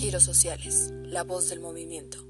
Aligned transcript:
Giros 0.00 0.22
Sociales, 0.22 0.94
la 1.04 1.24
voz 1.24 1.50
del 1.50 1.60
movimiento. 1.60 2.26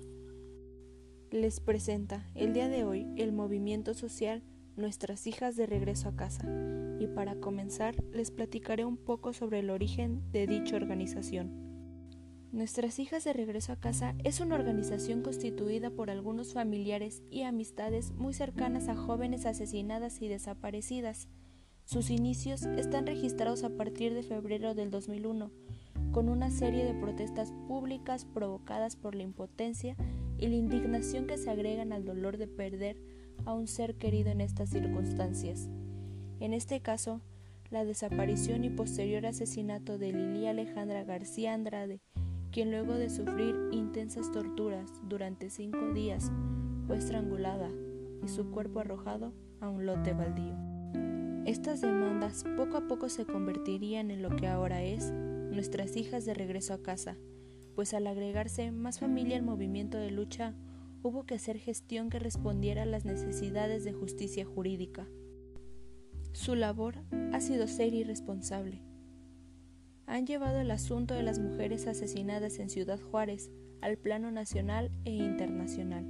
Les 1.30 1.60
presenta 1.60 2.28
el 2.34 2.52
día 2.52 2.68
de 2.68 2.82
hoy 2.82 3.06
el 3.16 3.30
movimiento 3.30 3.94
social 3.94 4.42
Nuestras 4.74 5.28
hijas 5.28 5.54
de 5.54 5.66
regreso 5.66 6.08
a 6.08 6.16
casa 6.16 6.48
y 6.98 7.06
para 7.06 7.36
comenzar 7.36 7.94
les 8.12 8.32
platicaré 8.32 8.84
un 8.84 8.96
poco 8.96 9.32
sobre 9.32 9.60
el 9.60 9.70
origen 9.70 10.32
de 10.32 10.48
dicha 10.48 10.74
organización. 10.74 11.52
Nuestras 12.50 12.98
hijas 12.98 13.22
de 13.22 13.34
regreso 13.34 13.72
a 13.72 13.76
casa 13.76 14.16
es 14.24 14.40
una 14.40 14.56
organización 14.56 15.22
constituida 15.22 15.90
por 15.90 16.10
algunos 16.10 16.52
familiares 16.52 17.22
y 17.30 17.42
amistades 17.42 18.10
muy 18.10 18.34
cercanas 18.34 18.88
a 18.88 18.96
jóvenes 18.96 19.46
asesinadas 19.46 20.20
y 20.20 20.26
desaparecidas. 20.26 21.28
Sus 21.84 22.10
inicios 22.10 22.64
están 22.64 23.06
registrados 23.06 23.62
a 23.62 23.70
partir 23.70 24.12
de 24.12 24.24
febrero 24.24 24.74
del 24.74 24.90
2001 24.90 25.52
con 26.12 26.28
una 26.28 26.50
serie 26.50 26.84
de 26.84 26.94
protestas 26.94 27.52
públicas 27.68 28.24
provocadas 28.24 28.96
por 28.96 29.14
la 29.14 29.22
impotencia 29.22 29.96
y 30.38 30.48
la 30.48 30.56
indignación 30.56 31.26
que 31.26 31.38
se 31.38 31.50
agregan 31.50 31.92
al 31.92 32.04
dolor 32.04 32.36
de 32.36 32.48
perder 32.48 32.96
a 33.44 33.54
un 33.54 33.66
ser 33.66 33.96
querido 33.96 34.30
en 34.30 34.40
estas 34.40 34.70
circunstancias. 34.70 35.68
En 36.40 36.54
este 36.54 36.80
caso, 36.80 37.20
la 37.70 37.84
desaparición 37.84 38.64
y 38.64 38.70
posterior 38.70 39.26
asesinato 39.26 39.98
de 39.98 40.12
Lili 40.12 40.46
Alejandra 40.46 41.04
García 41.04 41.54
Andrade, 41.54 42.00
quien 42.50 42.70
luego 42.70 42.94
de 42.94 43.10
sufrir 43.10 43.54
intensas 43.70 44.32
torturas 44.32 44.90
durante 45.04 45.50
cinco 45.50 45.92
días 45.92 46.32
fue 46.86 46.96
estrangulada 46.96 47.70
y 48.24 48.28
su 48.28 48.50
cuerpo 48.50 48.80
arrojado 48.80 49.32
a 49.60 49.68
un 49.68 49.86
lote 49.86 50.12
baldío. 50.12 50.56
Estas 51.46 51.80
demandas 51.80 52.44
poco 52.56 52.76
a 52.76 52.88
poco 52.88 53.08
se 53.08 53.24
convertirían 53.24 54.10
en 54.10 54.22
lo 54.22 54.34
que 54.34 54.48
ahora 54.48 54.82
es 54.82 55.12
nuestras 55.50 55.96
hijas 55.96 56.24
de 56.24 56.34
regreso 56.34 56.74
a 56.74 56.82
casa, 56.82 57.16
pues 57.74 57.94
al 57.94 58.06
agregarse 58.06 58.72
más 58.72 58.98
familia 58.98 59.36
al 59.36 59.42
movimiento 59.42 59.98
de 59.98 60.10
lucha, 60.10 60.54
hubo 61.02 61.24
que 61.24 61.34
hacer 61.34 61.58
gestión 61.58 62.10
que 62.10 62.18
respondiera 62.18 62.82
a 62.82 62.86
las 62.86 63.04
necesidades 63.04 63.84
de 63.84 63.92
justicia 63.92 64.44
jurídica. 64.44 65.08
Su 66.32 66.54
labor 66.54 66.96
ha 67.32 67.40
sido 67.40 67.66
ser 67.66 67.94
irresponsable. 67.94 68.82
Han 70.06 70.26
llevado 70.26 70.60
el 70.60 70.70
asunto 70.70 71.14
de 71.14 71.22
las 71.22 71.38
mujeres 71.38 71.86
asesinadas 71.86 72.58
en 72.58 72.68
Ciudad 72.68 73.00
Juárez 73.00 73.50
al 73.80 73.96
plano 73.96 74.30
nacional 74.30 74.90
e 75.04 75.12
internacional, 75.12 76.04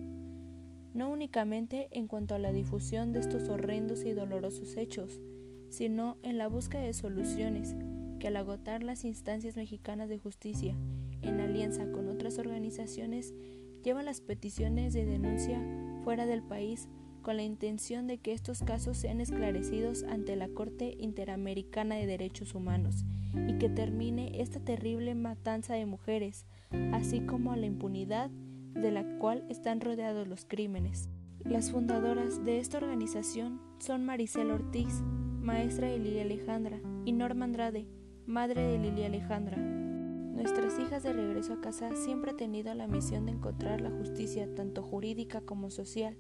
no 0.93 1.11
únicamente 1.11 1.89
en 1.93 2.09
cuanto 2.09 2.35
a 2.35 2.39
la 2.39 2.53
difusión 2.53 3.13
de 3.13 3.21
estos 3.21 3.49
horrendos 3.49 4.05
y 4.05 4.13
dolorosos 4.13 4.77
hechos, 4.77 5.21
sino 5.69 6.17
en 6.23 6.37
la 6.37 6.49
búsqueda 6.49 6.83
de 6.83 6.95
soluciones 6.95 7.77
que 8.21 8.29
al 8.29 8.37
agotar 8.37 8.85
las 8.85 9.05
instancias 9.05 9.57
mexicanas 9.57 10.09
de 10.09 10.19
justicia 10.19 10.77
en 11.23 11.41
alianza 11.41 11.91
con 11.91 12.09
otras 12.09 12.39
organizaciones, 12.39 13.35
llevan 13.83 14.05
las 14.05 14.21
peticiones 14.21 14.93
de 14.93 15.05
denuncia 15.05 15.61
fuera 16.05 16.27
del 16.27 16.43
país 16.43 16.89
con 17.23 17.37
la 17.37 17.43
intención 17.43 18.07
de 18.07 18.19
que 18.19 18.33
estos 18.33 18.63
casos 18.63 18.97
sean 18.97 19.21
esclarecidos 19.21 20.05
ante 20.05 20.37
la 20.37 20.49
Corte 20.49 20.97
Interamericana 20.99 21.97
de 21.97 22.07
Derechos 22.07 22.55
Humanos 22.55 23.05
y 23.49 23.59
que 23.59 23.69
termine 23.69 24.41
esta 24.41 24.61
terrible 24.61 25.15
matanza 25.15 25.75
de 25.75 25.87
mujeres, 25.87 26.47
así 26.93 27.21
como 27.21 27.57
la 27.57 27.67
impunidad 27.67 28.31
de 28.31 28.91
la 28.91 29.19
cual 29.19 29.45
están 29.49 29.81
rodeados 29.81 30.29
los 30.29 30.45
crímenes. 30.45 31.09
Las 31.45 31.71
fundadoras 31.71 32.45
de 32.45 32.59
esta 32.59 32.79
organización 32.79 33.61
son 33.79 34.05
Maricel 34.05 34.51
Ortiz, 34.51 35.03
maestra 35.41 35.89
Lilia 35.89 36.23
Alejandra, 36.23 36.81
y 37.05 37.13
Norma 37.13 37.47
Andrade, 37.47 37.87
madre 38.31 38.63
de 38.63 38.79
Lilia 38.79 39.07
Alejandra. 39.07 39.57
Nuestras 39.59 40.79
hijas 40.79 41.03
de 41.03 41.13
regreso 41.13 41.55
a 41.55 41.61
casa 41.61 41.97
siempre 41.97 42.31
han 42.31 42.37
tenido 42.37 42.73
la 42.75 42.87
misión 42.87 43.27
de 43.27 43.33
encontrar 43.33 43.81
la 43.81 43.91
justicia 43.91 44.49
tanto 44.55 44.83
jurídica 44.85 45.41
como 45.41 45.71
social, 45.71 46.17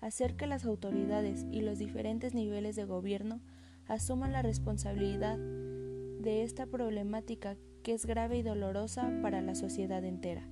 hacer 0.00 0.36
que 0.36 0.46
las 0.46 0.64
autoridades 0.64 1.44
y 1.50 1.60
los 1.62 1.78
diferentes 1.78 2.32
niveles 2.32 2.76
de 2.76 2.84
gobierno 2.84 3.40
asuman 3.86 4.32
la 4.32 4.42
responsabilidad 4.42 5.36
de 5.36 6.44
esta 6.44 6.66
problemática 6.66 7.56
que 7.82 7.92
es 7.92 8.06
grave 8.06 8.38
y 8.38 8.42
dolorosa 8.42 9.10
para 9.20 9.42
la 9.42 9.56
sociedad 9.56 10.04
entera. 10.04 10.48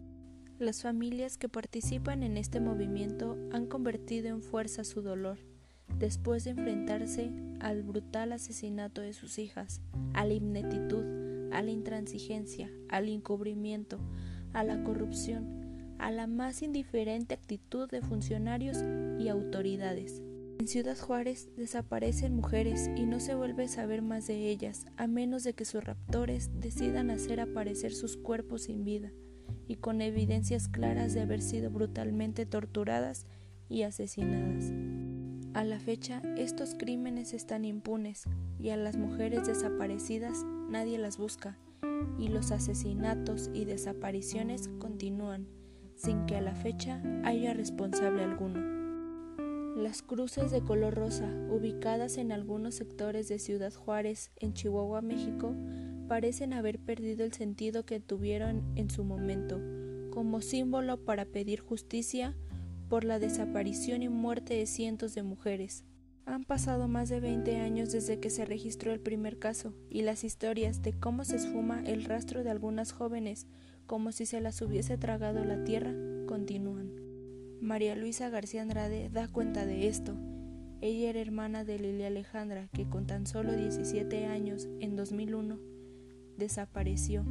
Las 0.58 0.82
familias 0.82 1.38
que 1.38 1.48
participan 1.48 2.24
en 2.24 2.36
este 2.36 2.60
movimiento 2.60 3.36
han 3.52 3.66
convertido 3.66 4.28
en 4.28 4.42
fuerza 4.42 4.82
su 4.82 5.02
dolor, 5.02 5.38
después 5.98 6.44
de 6.44 6.50
enfrentarse 6.50 7.30
al 7.60 7.82
brutal 7.82 8.32
asesinato 8.32 9.00
de 9.00 9.12
sus 9.12 9.38
hijas, 9.38 9.80
a 10.14 10.24
la 10.24 10.34
ineptitud, 10.34 11.52
a 11.52 11.62
la 11.62 11.70
intransigencia, 11.70 12.70
al 12.88 13.08
encubrimiento, 13.08 13.98
a 14.52 14.64
la 14.64 14.82
corrupción, 14.82 15.94
a 15.98 16.10
la 16.10 16.26
más 16.26 16.62
indiferente 16.62 17.34
actitud 17.34 17.88
de 17.90 18.02
funcionarios 18.02 18.78
y 19.18 19.28
autoridades. 19.28 20.22
En 20.58 20.68
Ciudad 20.68 20.96
Juárez 20.96 21.50
desaparecen 21.56 22.34
mujeres 22.34 22.88
y 22.96 23.04
no 23.04 23.20
se 23.20 23.34
vuelve 23.34 23.64
a 23.64 23.68
saber 23.68 24.00
más 24.00 24.26
de 24.26 24.50
ellas, 24.50 24.86
a 24.96 25.06
menos 25.06 25.44
de 25.44 25.52
que 25.52 25.66
sus 25.66 25.84
raptores 25.84 26.50
decidan 26.60 27.10
hacer 27.10 27.40
aparecer 27.40 27.92
sus 27.92 28.16
cuerpos 28.16 28.62
sin 28.62 28.84
vida 28.84 29.12
y 29.68 29.76
con 29.76 30.00
evidencias 30.00 30.68
claras 30.68 31.12
de 31.12 31.22
haber 31.22 31.42
sido 31.42 31.70
brutalmente 31.70 32.46
torturadas 32.46 33.26
y 33.68 33.82
asesinadas. 33.82 34.72
A 35.56 35.64
la 35.64 35.80
fecha, 35.80 36.20
estos 36.36 36.74
crímenes 36.74 37.32
están 37.32 37.64
impunes 37.64 38.24
y 38.60 38.68
a 38.68 38.76
las 38.76 38.98
mujeres 38.98 39.46
desaparecidas 39.46 40.44
nadie 40.68 40.98
las 40.98 41.16
busca 41.16 41.56
y 42.18 42.28
los 42.28 42.50
asesinatos 42.50 43.48
y 43.54 43.64
desapariciones 43.64 44.68
continúan 44.78 45.48
sin 45.94 46.26
que 46.26 46.36
a 46.36 46.42
la 46.42 46.54
fecha 46.54 47.00
haya 47.24 47.54
responsable 47.54 48.22
alguno. 48.22 48.60
Las 49.80 50.02
cruces 50.02 50.50
de 50.50 50.60
color 50.60 50.92
rosa, 50.92 51.32
ubicadas 51.48 52.18
en 52.18 52.32
algunos 52.32 52.74
sectores 52.74 53.26
de 53.28 53.38
Ciudad 53.38 53.72
Juárez, 53.72 54.32
en 54.36 54.52
Chihuahua, 54.52 55.00
México, 55.00 55.54
parecen 56.06 56.52
haber 56.52 56.78
perdido 56.78 57.24
el 57.24 57.32
sentido 57.32 57.86
que 57.86 57.98
tuvieron 57.98 58.62
en 58.76 58.90
su 58.90 59.04
momento, 59.04 59.58
como 60.10 60.42
símbolo 60.42 61.02
para 61.02 61.24
pedir 61.24 61.60
justicia 61.60 62.36
por 62.88 63.04
la 63.04 63.18
desaparición 63.18 64.02
y 64.02 64.08
muerte 64.08 64.54
de 64.54 64.66
cientos 64.66 65.14
de 65.14 65.22
mujeres. 65.22 65.84
Han 66.24 66.44
pasado 66.44 66.88
más 66.88 67.08
de 67.08 67.20
20 67.20 67.56
años 67.60 67.92
desde 67.92 68.18
que 68.18 68.30
se 68.30 68.44
registró 68.44 68.92
el 68.92 69.00
primer 69.00 69.38
caso 69.38 69.74
y 69.90 70.02
las 70.02 70.24
historias 70.24 70.82
de 70.82 70.92
cómo 70.92 71.24
se 71.24 71.36
esfuma 71.36 71.82
el 71.84 72.04
rastro 72.04 72.42
de 72.42 72.50
algunas 72.50 72.92
jóvenes 72.92 73.46
como 73.86 74.10
si 74.10 74.26
se 74.26 74.40
las 74.40 74.60
hubiese 74.60 74.98
tragado 74.98 75.44
la 75.44 75.62
tierra 75.64 75.94
continúan. 76.26 76.90
María 77.60 77.94
Luisa 77.94 78.28
García 78.28 78.62
Andrade 78.62 79.08
da 79.08 79.28
cuenta 79.28 79.64
de 79.64 79.88
esto. 79.88 80.16
Ella 80.80 81.10
era 81.10 81.20
hermana 81.20 81.64
de 81.64 81.78
Lilia 81.78 82.08
Alejandra, 82.08 82.68
que 82.72 82.88
con 82.88 83.06
tan 83.06 83.26
solo 83.26 83.56
17 83.56 84.26
años, 84.26 84.68
en 84.80 84.96
2001, 84.96 85.58
desapareció 86.36 87.24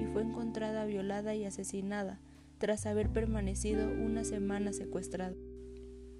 y 0.00 0.06
fue 0.06 0.22
encontrada 0.22 0.84
violada 0.84 1.34
y 1.34 1.44
asesinada 1.44 2.20
tras 2.58 2.86
haber 2.86 3.10
permanecido 3.10 3.88
una 3.88 4.24
semana 4.24 4.72
secuestrada. 4.72 5.34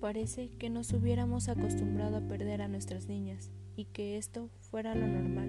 Parece 0.01 0.51
que 0.59 0.71
nos 0.71 0.93
hubiéramos 0.93 1.49
acostumbrado 1.49 2.19
a 2.19 2.29
perder 2.29 2.63
a 2.63 2.69
nuestras 2.69 3.09
niñas 3.09 3.51
y 3.77 3.87
que 3.87 4.17
esto 4.17 4.49
fuera 4.61 4.95
lo 4.95 5.07
normal. 5.07 5.49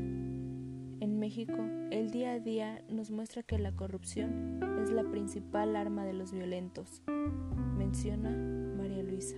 En 0.99 1.19
México, 1.19 1.57
el 1.91 2.11
día 2.11 2.33
a 2.33 2.39
día 2.39 2.83
nos 2.89 3.11
muestra 3.11 3.43
que 3.43 3.59
la 3.59 3.71
corrupción 3.71 4.59
es 4.83 4.89
la 4.89 5.03
principal 5.03 5.75
arma 5.75 6.03
de 6.05 6.13
los 6.13 6.31
violentos, 6.31 7.03
menciona 7.77 8.31
María 8.75 9.03
Luisa. 9.03 9.37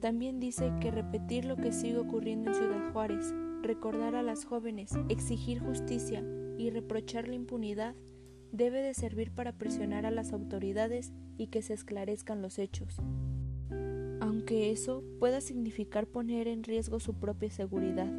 También 0.00 0.38
dice 0.38 0.72
que 0.80 0.90
repetir 0.90 1.44
lo 1.44 1.56
que 1.56 1.72
sigue 1.72 1.98
ocurriendo 1.98 2.50
en 2.50 2.56
Ciudad 2.56 2.92
Juárez, 2.92 3.32
recordar 3.62 4.14
a 4.14 4.22
las 4.22 4.44
jóvenes, 4.44 4.92
exigir 5.08 5.60
justicia 5.60 6.22
y 6.58 6.70
reprochar 6.70 7.28
la 7.28 7.34
impunidad 7.34 7.94
debe 8.52 8.82
de 8.82 8.94
servir 8.94 9.30
para 9.30 9.52
presionar 9.52 10.06
a 10.06 10.10
las 10.10 10.32
autoridades 10.32 11.12
y 11.36 11.48
que 11.48 11.62
se 11.62 11.74
esclarezcan 11.74 12.42
los 12.42 12.58
hechos, 12.58 12.96
aunque 14.20 14.70
eso 14.70 15.02
pueda 15.18 15.40
significar 15.40 16.06
poner 16.06 16.48
en 16.48 16.64
riesgo 16.64 17.00
su 17.00 17.14
propia 17.14 17.50
seguridad, 17.50 18.12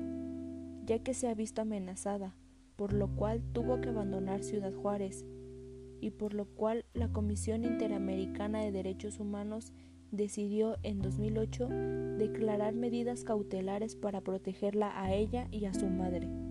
ya 0.85 0.99
que 0.99 1.13
se 1.13 1.27
ha 1.27 1.33
visto 1.33 1.61
amenazada, 1.61 2.35
por 2.75 2.93
lo 2.93 3.15
cual 3.15 3.43
tuvo 3.51 3.81
que 3.81 3.89
abandonar 3.89 4.43
Ciudad 4.43 4.73
Juárez, 4.73 5.25
y 6.01 6.11
por 6.11 6.33
lo 6.33 6.45
cual 6.45 6.85
la 6.93 7.09
Comisión 7.09 7.65
Interamericana 7.65 8.61
de 8.61 8.71
Derechos 8.71 9.19
Humanos 9.19 9.73
decidió 10.11 10.77
en 10.83 11.01
2008 11.01 11.67
declarar 12.17 12.73
medidas 12.73 13.23
cautelares 13.23 13.95
para 13.95 14.21
protegerla 14.21 14.91
a 14.99 15.13
ella 15.13 15.47
y 15.51 15.65
a 15.65 15.73
su 15.73 15.87
madre. 15.87 16.48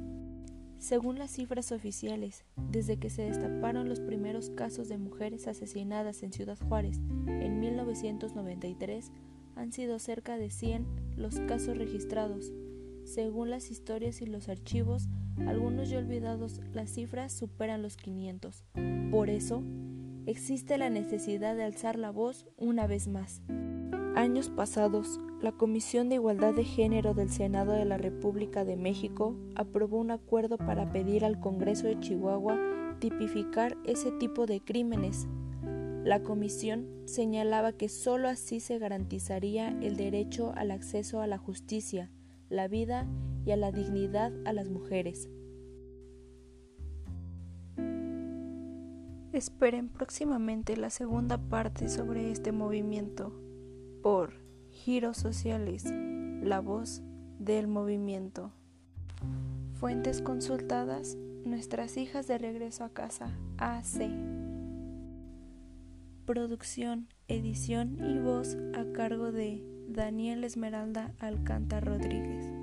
Según 0.78 1.18
las 1.18 1.32
cifras 1.32 1.72
oficiales, 1.72 2.44
desde 2.70 2.98
que 2.98 3.10
se 3.10 3.22
destaparon 3.22 3.88
los 3.88 4.00
primeros 4.00 4.50
casos 4.50 4.88
de 4.88 4.96
mujeres 4.96 5.48
asesinadas 5.48 6.22
en 6.22 6.32
Ciudad 6.32 6.58
Juárez 6.58 7.00
en 7.26 7.60
1993, 7.60 9.10
han 9.56 9.72
sido 9.72 9.98
cerca 9.98 10.38
de 10.38 10.50
100 10.50 10.86
los 11.16 11.40
casos 11.40 11.76
registrados, 11.76 12.52
Según 13.08 13.48
las 13.48 13.70
historias 13.70 14.20
y 14.20 14.26
los 14.26 14.50
archivos, 14.50 15.08
algunos 15.46 15.88
ya 15.88 15.96
olvidados, 15.98 16.60
las 16.74 16.90
cifras 16.90 17.32
superan 17.32 17.80
los 17.80 17.96
500. 17.96 18.66
Por 19.10 19.30
eso, 19.30 19.62
existe 20.26 20.76
la 20.76 20.90
necesidad 20.90 21.56
de 21.56 21.64
alzar 21.64 21.98
la 21.98 22.10
voz 22.10 22.46
una 22.58 22.86
vez 22.86 23.08
más. 23.08 23.40
Años 24.18 24.48
pasados, 24.50 25.20
la 25.40 25.52
Comisión 25.52 26.08
de 26.08 26.16
Igualdad 26.16 26.52
de 26.52 26.64
Género 26.64 27.14
del 27.14 27.30
Senado 27.30 27.70
de 27.70 27.84
la 27.84 27.98
República 27.98 28.64
de 28.64 28.74
México 28.74 29.36
aprobó 29.54 29.98
un 29.98 30.10
acuerdo 30.10 30.58
para 30.58 30.90
pedir 30.90 31.24
al 31.24 31.38
Congreso 31.38 31.86
de 31.86 32.00
Chihuahua 32.00 32.58
tipificar 32.98 33.76
ese 33.84 34.10
tipo 34.10 34.46
de 34.46 34.60
crímenes. 34.60 35.28
La 36.02 36.24
comisión 36.24 36.88
señalaba 37.04 37.70
que 37.70 37.88
sólo 37.88 38.26
así 38.26 38.58
se 38.58 38.80
garantizaría 38.80 39.68
el 39.82 39.94
derecho 39.94 40.52
al 40.56 40.72
acceso 40.72 41.20
a 41.20 41.28
la 41.28 41.38
justicia, 41.38 42.10
la 42.48 42.66
vida 42.66 43.06
y 43.46 43.52
a 43.52 43.56
la 43.56 43.70
dignidad 43.70 44.32
a 44.44 44.52
las 44.52 44.68
mujeres. 44.68 45.30
Esperen 49.32 49.88
próximamente 49.88 50.76
la 50.76 50.90
segunda 50.90 51.38
parte 51.38 51.88
sobre 51.88 52.32
este 52.32 52.50
movimiento 52.50 53.32
por 54.08 54.32
Giros 54.70 55.18
Sociales, 55.18 55.84
la 55.84 56.60
voz 56.60 57.02
del 57.38 57.68
movimiento. 57.68 58.52
Fuentes 59.74 60.22
consultadas, 60.22 61.18
nuestras 61.44 61.98
hijas 61.98 62.26
de 62.26 62.38
regreso 62.38 62.84
a 62.84 62.88
casa, 62.88 63.36
AC. 63.58 64.08
Producción, 66.24 67.08
edición 67.28 67.98
y 68.02 68.18
voz 68.18 68.56
a 68.72 68.90
cargo 68.94 69.30
de 69.30 69.62
Daniel 69.90 70.42
Esmeralda 70.42 71.12
Alcántara 71.18 71.92
Rodríguez. 71.92 72.57